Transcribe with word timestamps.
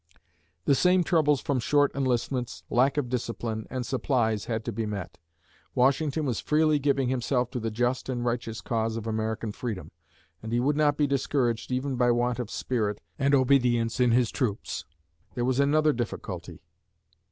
The 0.65 0.73
same 0.73 1.03
troubles 1.03 1.41
from 1.41 1.59
short 1.59 1.93
enlistments, 1.95 2.63
lack 2.71 2.97
of 2.97 3.07
discipline 3.07 3.67
and 3.69 3.85
supplies 3.85 4.45
had 4.45 4.65
to 4.65 4.71
be 4.71 4.87
met. 4.87 5.19
Washington 5.75 6.25
was 6.25 6.39
freely 6.39 6.79
giving 6.79 7.09
himself 7.09 7.51
to 7.51 7.59
the 7.59 7.69
just 7.69 8.09
and 8.09 8.25
righteous 8.25 8.61
cause 8.61 8.97
of 8.97 9.05
American 9.05 9.51
freedom, 9.51 9.91
and 10.41 10.51
he 10.51 10.59
would 10.59 10.75
not 10.75 10.97
be 10.97 11.05
discouraged 11.05 11.71
even 11.71 11.97
by 11.97 12.09
want 12.09 12.39
of 12.39 12.49
spirit 12.49 12.99
and 13.19 13.35
obedience 13.35 13.99
in 13.99 14.09
his 14.09 14.31
troops. 14.31 14.85
There 15.35 15.45
was 15.45 15.59
another 15.59 15.93
difficulty. 15.93 16.63